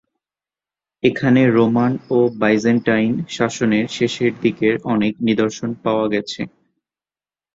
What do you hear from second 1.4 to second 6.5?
Roman ও Byzantine শাসনের শেষের দিকের অনেক নিদর্শন পাওয়া গেছে।